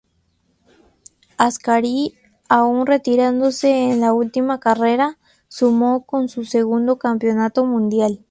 [1.37, 2.15] Ascari,
[2.49, 8.19] aún retirándose en la última carrera, sumó con su segundo campeonato mundial.